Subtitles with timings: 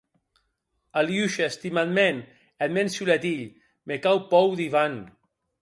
[1.01, 2.17] Aliosha, estimat mèn,
[2.63, 3.47] eth mèn solet hilh,
[3.87, 4.93] me cau pòur d'Ivan.